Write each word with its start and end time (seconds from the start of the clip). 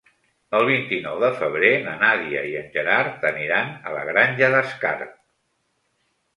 El 0.59 0.63
vint-i-nou 0.69 1.19
de 1.23 1.29
febrer 1.41 1.69
na 1.83 1.93
Nàdia 2.05 2.43
i 2.53 2.57
en 2.63 2.73
Gerard 2.79 3.29
aniran 3.33 3.71
a 3.93 3.97
la 3.99 4.03
Granja 4.11 4.53
d'Escarp. 4.59 5.17